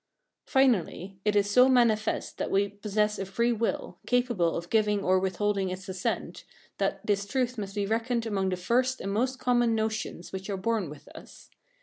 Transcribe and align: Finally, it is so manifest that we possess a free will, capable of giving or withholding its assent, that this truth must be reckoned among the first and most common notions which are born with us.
Finally, 0.47 1.19
it 1.23 1.35
is 1.35 1.47
so 1.47 1.69
manifest 1.69 2.39
that 2.39 2.49
we 2.49 2.67
possess 2.69 3.19
a 3.19 3.25
free 3.27 3.51
will, 3.51 3.99
capable 4.07 4.57
of 4.57 4.71
giving 4.71 5.03
or 5.03 5.19
withholding 5.19 5.69
its 5.69 5.87
assent, 5.87 6.43
that 6.79 7.05
this 7.05 7.23
truth 7.27 7.55
must 7.55 7.75
be 7.75 7.85
reckoned 7.85 8.25
among 8.25 8.49
the 8.49 8.57
first 8.57 8.99
and 8.99 9.13
most 9.13 9.37
common 9.37 9.75
notions 9.75 10.31
which 10.31 10.49
are 10.49 10.57
born 10.57 10.89
with 10.89 11.07
us. 11.09 11.51